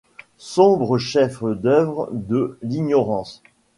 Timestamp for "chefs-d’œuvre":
0.97-2.09